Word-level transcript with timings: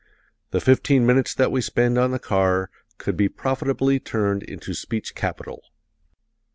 The 0.49 0.59
fifteen 0.59 1.05
minutes 1.05 1.35
that 1.35 1.51
we 1.51 1.61
spend 1.61 1.95
on 1.99 2.09
the 2.09 2.17
car 2.17 2.71
could 2.97 3.15
be 3.15 3.29
profitably 3.29 3.99
turned 3.99 4.41
into 4.41 4.73
speech 4.73 5.13
capital. 5.13 5.61